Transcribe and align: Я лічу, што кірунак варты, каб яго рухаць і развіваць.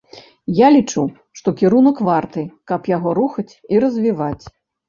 Я 0.59 0.67
лічу, 0.75 1.03
што 1.41 1.53
кірунак 1.59 2.01
варты, 2.09 2.41
каб 2.73 2.91
яго 2.97 3.09
рухаць 3.21 3.49
і 3.75 3.83
развіваць. 3.85 4.45